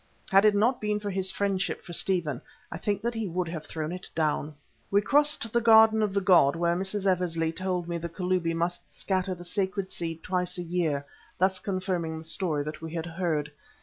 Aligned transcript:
Had 0.31 0.45
it 0.45 0.55
not 0.55 0.81
been 0.81 0.99
for 0.99 1.11
his 1.11 1.29
friendship 1.29 1.83
for 1.83 1.93
Stephen 1.93 2.41
I 2.71 2.79
think 2.79 3.03
that 3.03 3.13
he 3.13 3.27
would 3.27 3.47
have 3.49 3.67
thrown 3.67 3.91
it 3.91 4.09
down. 4.15 4.55
We 4.89 4.99
crossed 4.99 5.53
the 5.53 5.61
Garden 5.61 6.01
of 6.01 6.11
the 6.11 6.21
god, 6.21 6.55
where 6.55 6.75
Mrs. 6.75 7.05
Eversley 7.05 7.51
told 7.51 7.87
me 7.87 7.99
the 7.99 8.09
Kalubi 8.09 8.55
must 8.55 8.81
scatter 8.91 9.35
the 9.35 9.43
sacred 9.43 9.91
seed 9.91 10.23
twice 10.23 10.57
a 10.57 10.63
year, 10.63 11.05
thus 11.37 11.59
confirming 11.59 12.17
the 12.17 12.23
story 12.23 12.63
that 12.63 12.81
we 12.81 12.95
had 12.95 13.05
heard. 13.05 13.51